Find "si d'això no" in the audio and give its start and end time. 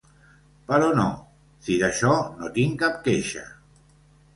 1.67-2.53